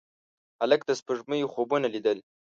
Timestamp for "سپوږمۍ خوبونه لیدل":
0.99-2.17